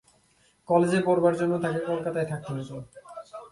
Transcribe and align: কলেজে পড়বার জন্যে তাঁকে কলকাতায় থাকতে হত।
কলেজে 0.67 0.99
পড়বার 1.05 1.33
জন্যে 1.39 1.57
তাঁকে 1.63 1.81
কলকাতায় 1.89 2.27
থাকতে 2.31 2.49
হত। 2.55 2.69